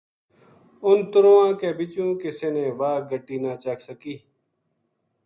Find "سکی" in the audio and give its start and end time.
3.87-4.15